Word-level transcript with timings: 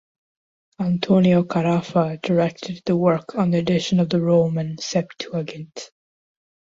Antonio 0.79 1.43
Carafa 1.43 2.17
directed 2.23 2.81
the 2.87 2.97
work 2.97 3.35
on 3.35 3.51
the 3.51 3.59
edition 3.59 3.99
of 3.99 4.09
the 4.09 4.19
Roman 4.19 4.79
Septuagint. 4.79 5.91